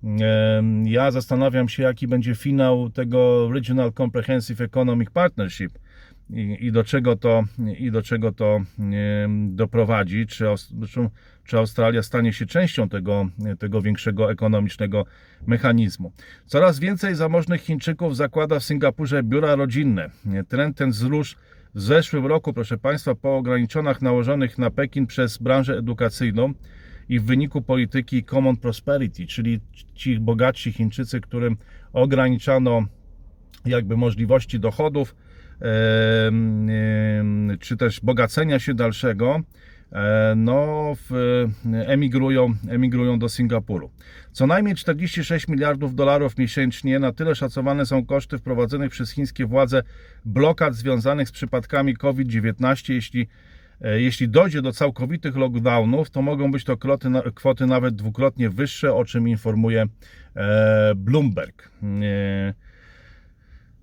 [0.03, 5.71] Em, Ja zastanawiam się, jaki będzie finał tego Regional Comprehensive Economic Partnership
[6.29, 7.43] i, i do czego to,
[7.77, 8.61] i do czego to
[9.47, 10.27] doprowadzi.
[10.27, 10.45] Czy,
[11.45, 13.27] czy, Australia stanie się częścią tego,
[13.59, 15.05] tego większego ekonomicznego
[15.47, 16.11] mechanizmu.
[16.45, 20.09] Coraz więcej zamożnych Chińczyków zakłada w Singapurze biura rodzinne.
[20.47, 21.35] Trend ten wzrósł
[21.75, 26.53] W zeszłym roku, proszę Państwa, po ograniczeniach nałożonych na Pekin przez branżę edukacyjną
[27.09, 29.59] i w wyniku polityki Common Prosperity, czyli
[29.95, 31.57] ci bogatsi Chińczycy, którym
[31.93, 32.85] ograniczano
[33.65, 35.15] jakby możliwości dochodów,
[37.59, 39.41] czy też bogacenia się dalszego,
[39.91, 40.93] e, no,
[41.85, 43.91] emigrują, emigrują do Singapuru.
[44.31, 49.83] Co najmniej 46 miliardów dolarów miesięcznie, na tyle szacowane są koszty wprowadzonych przez chińskie władze
[50.25, 52.93] blokad związanych z przypadkami COVID-19.
[52.93, 53.27] Jeśli,
[53.81, 58.93] e, jeśli dojdzie do całkowitych lockdownów, to mogą być to kwoty, kwoty nawet dwukrotnie wyższe,
[58.93, 59.85] o czym informuje
[60.35, 61.71] e, Bloomberg.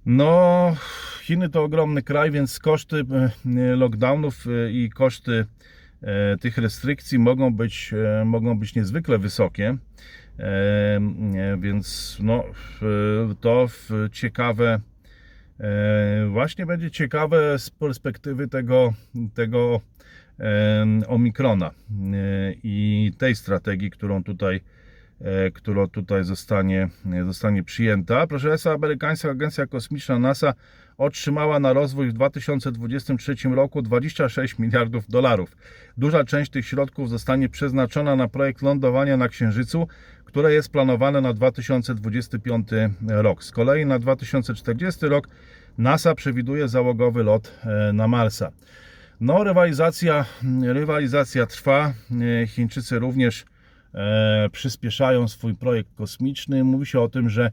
[0.06, 0.76] No,
[1.22, 3.04] Chiny to ogromny kraj, więc koszty
[3.46, 5.46] e, lockdownów e, i koszty
[6.02, 9.76] e, tych restrykcji mogą być, mogą być niezwykle wysokie.
[11.58, 12.44] Więc no,
[13.40, 13.66] to
[14.12, 14.80] ciekawe,
[16.28, 18.92] właśnie będzie ciekawe z perspektywy tego,
[19.34, 19.80] tego
[21.06, 21.70] Omikrona
[22.62, 24.60] i tej strategii, którą tutaj
[25.54, 28.26] która tutaj zostanie, e, zostanie przyjęta.
[28.26, 30.54] Proszę Państwa, amerykańska agencja kosmiczna NASA
[30.98, 35.56] otrzymała na rozwój w 2023 roku 26 miliardów dolarów.
[35.96, 39.88] Duża część tych środków zostanie przeznaczona na projekt lądowania na Księżycu,
[40.24, 42.68] które jest planowane na 2025
[43.08, 43.44] rok.
[43.44, 45.28] Z kolei na 2040 rok
[45.78, 48.50] NASA przewiduje załogowy lot e, na Marsa.
[49.20, 50.24] No, rywalizacja,
[50.62, 51.92] rywalizacja trwa.
[52.42, 53.53] E, Chińczycy również e,
[54.52, 56.64] przyspieszają swój projekt kosmiczny.
[56.64, 57.50] Mówi się o tym, że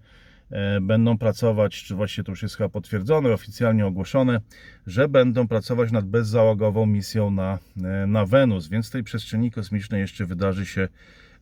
[0.51, 4.41] e, będą pracować, czy właściwie to już jest chyba potwierdzone, oficjalnie ogłoszone,
[4.87, 10.01] że będą pracować nad bezzałogową misją na, e, na Wenus, więc w tej przestrzeni kosmicznej
[10.01, 10.81] jeszcze wydarzy się,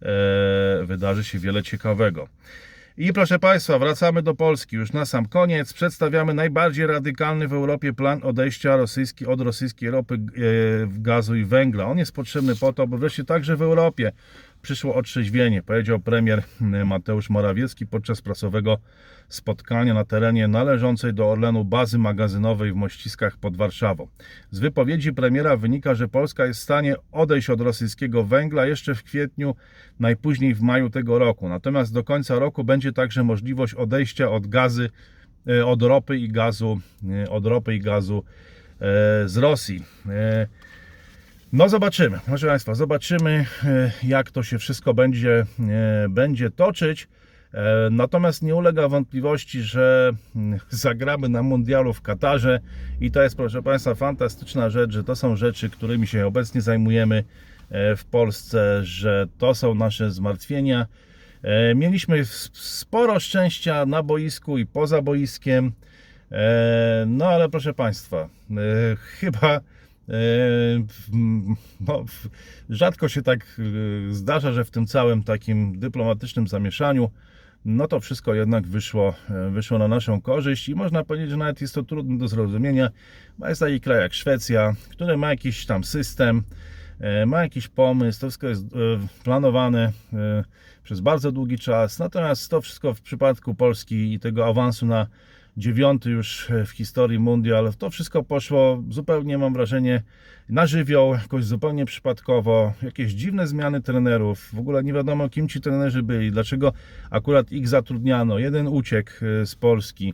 [0.02, 2.28] e, wydarzy się wiele ciekawego.
[3.02, 4.76] I proszę Państwa, wracamy do Polski.
[4.76, 10.16] Już na sam koniec przedstawiamy najbardziej radykalny w Europie plan odejścia rosyjski, od rosyjskiej ropy,
[10.16, 10.20] e,
[10.88, 11.86] gazu i węgla.
[11.86, 14.12] On jest potrzebny po to, by wreszcie także w Europie
[14.62, 16.44] przyszło otrzeźwienie, powiedział premier
[16.86, 18.78] Mateusz Morawiecki podczas prasowego
[19.30, 24.08] spotkania na terenie należącej do Orlenu bazy magazynowej w Mościskach pod Warszawą.
[24.52, 29.04] Z wypowiedzi premiera wynika, że Polska jest w stanie odejść od rosyjskiego węgla jeszcze w
[29.04, 29.56] kwietniu,
[30.00, 31.50] najpóźniej w maju tego roku.
[31.50, 34.90] Natomiast do końca roku będzie także możliwość odejścia od gazy,
[35.48, 36.80] e, od ropy i gazu,
[37.24, 38.24] e, od ropy i gazu
[38.82, 39.84] e, z Rosji.
[41.54, 47.08] No zobaczymy, proszę Państwa, zobaczymy e, jak to się wszystko będzie, e, będzie toczyć.
[47.54, 52.60] E, Natomiast nie ulega wątpliwości, że mm, zagramy na mundialu w Katarze
[53.02, 57.24] i to jest, proszę Państwa, fantastyczna rzecz, że to są rzeczy, którymi się obecnie zajmujemy
[57.98, 60.86] w Polsce, że to są nasze zmartwienia.
[61.76, 65.72] Mieliśmy sporo szczęścia na boisku i poza boiskiem,
[67.08, 68.30] no ale proszę Państwa,
[68.98, 69.62] chyba
[71.80, 72.30] no, w-
[72.70, 73.60] rzadko się tak
[74.10, 77.12] e, zdarza, że w tym całym takim dyplomatycznym zamieszaniu
[77.66, 81.62] no to wszystko jednak wyszło, e, wyszło na naszą korzyść i można powiedzieć, że nawet
[81.62, 82.90] jest to trudne do zrozumienia,
[83.38, 86.44] bo jest taki kraj jak Szwecja, który ma jakiś tam system,
[87.26, 88.66] ma jakiś pomysł, to wszystko jest
[89.24, 89.92] planowane
[90.84, 95.08] przez bardzo długi czas, natomiast to wszystko w przypadku Polski i tego awansu na
[95.60, 100.02] dziewiąty już w historii mundial, to wszystko poszło zupełnie, mam wrażenie,
[100.50, 105.62] na żywioł, jakoś zupełnie przypadkowo, jakieś dziwne zmiany trenerów, w ogóle nie wiadomo kim ci
[105.62, 106.74] trenerzy byli, dlaczego
[107.10, 110.14] akurat ich zatrudniano, jeden uciekł e, z Polski.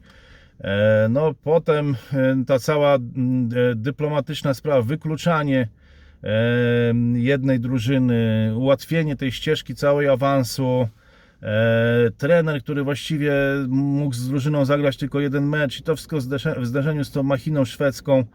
[0.62, 2.98] E, No potem e, ta cała
[3.76, 5.68] dyplomatyczna sprawa, wykluczanie
[7.14, 10.88] jednej drużyny, ułatwienie tej ścieżki całej awansu,
[12.18, 13.34] trener, który właściwie
[13.68, 16.18] mógł z drużyną zagrać tylko jeden mecz i to wszystko
[16.58, 18.26] w zderzeniu z tą machiną szwedzką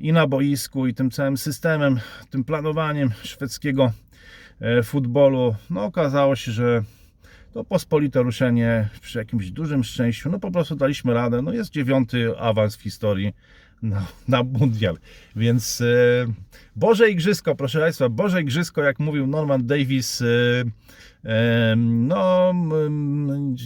[0.00, 3.92] i na boisku i tym całym systemem, tym planowaniem szwedzkiego
[4.60, 6.82] e, futbolu, no okazało się, że
[7.52, 12.38] to pospolite ruszenie przy jakimś dużym szczęściu, no po prostu daliśmy radę, no jest dziewiąty
[12.38, 13.34] awans w historii
[13.84, 14.98] na, na mundial,
[15.36, 15.84] więc e,
[16.76, 20.26] Boże Igrzysko, proszę Państwa, Boże Igrzysko, jak mówił Norman Davis, e,
[21.24, 22.54] e, no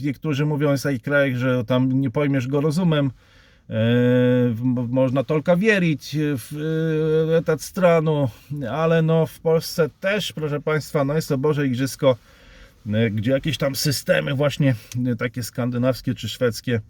[0.03, 3.11] niektórzy mówią w takich krajach, że tam nie pojmiesz go rozumem,
[3.71, 4.55] E,
[4.89, 6.57] można tylko wierzyć w
[7.39, 8.29] e, tę stronę,
[8.71, 12.17] ale no w Polsce też, proszę Państwa, no jest to Boże Igrzysko,
[13.11, 14.75] gdzie jakieś tam systemy właśnie
[15.19, 16.81] takie skandynawskie czy szwedzkie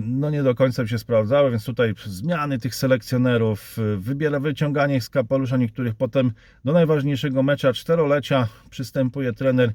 [0.00, 5.08] no nie do końca się sprawdzały, więc tutaj zmiany tych selekcjonerów, e, wybiera wyciąganie z
[5.10, 6.32] kapelusza niektórych, potem
[6.64, 9.72] do najważniejszego mecza czterolecia przystępuje trener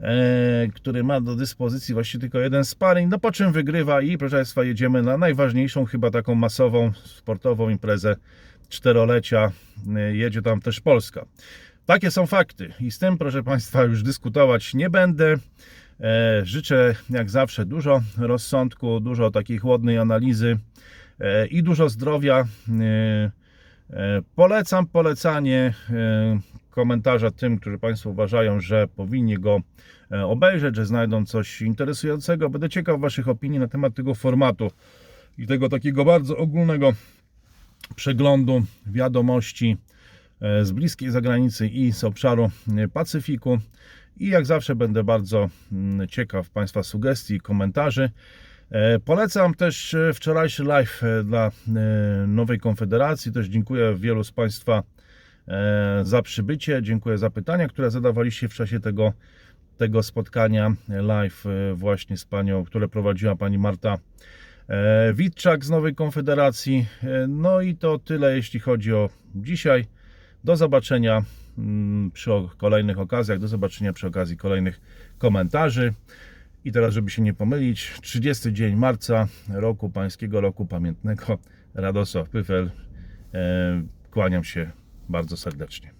[0.00, 4.36] e, który ma do dyspozycji właściwie tylko jeden sparring, no po czym wygrywa i proszę
[4.36, 8.16] Państwa jedziemy na najważniejszą chyba taką masową sportową imprezę
[8.68, 9.52] czterolecia,
[9.96, 11.26] E, jedzie tam też Polska.
[11.86, 15.34] Takie są fakty i z tym proszę Państwa już dyskutować nie będę.
[16.00, 20.58] E, Życzę jak zawsze dużo rozsądku, dużo takiej chłodnej analizy
[21.20, 22.44] e, i dużo zdrowia.
[22.80, 23.30] E,
[24.34, 25.74] Polecam polecanie
[26.70, 29.60] komentarza tym, którzy Państwo uważają, że powinni go
[30.24, 32.50] obejrzeć, że znajdą coś interesującego.
[32.50, 34.70] Będę ciekaw Waszych opinii na temat tego formatu
[35.38, 36.92] i tego takiego bardzo ogólnego
[37.96, 39.76] przeglądu wiadomości
[40.62, 42.50] z bliskiej zagranicy i z obszaru
[42.92, 43.58] Pacyfiku.
[44.20, 48.10] I jak zawsze będę bardzo mm, ciekaw Państwa sugestii i komentarzy.
[48.70, 51.50] E, Polecam też e, wczorajszy live e, dla
[52.26, 53.32] Nowej Konfederacji.
[53.32, 54.82] Też dziękuję wielu z Państwa
[56.02, 56.82] za przybycie.
[56.82, 59.12] Dziękuję za pytania, które zadawaliście w czasie tego,
[59.76, 61.44] tego spotkania live
[61.74, 63.98] właśnie z Panią, które prowadziła Pani Marta
[65.14, 66.86] Witczak z Nowej Konfederacji.
[67.28, 69.84] No i to tyle, jeśli chodzi o dzisiaj.
[70.44, 71.22] Do zobaczenia
[72.12, 74.80] przy o- kolejnych okazjach, do zobaczenia przy okazji kolejnych
[75.18, 75.94] komentarzy.
[76.64, 81.38] I teraz, żeby się nie pomylić, 30 dzień marca roku pańskiego roku pamiętnego
[81.74, 82.70] Radosław Pyfel.
[83.34, 84.70] E, Kłaniam się
[85.08, 85.97] bardzo serdecznie.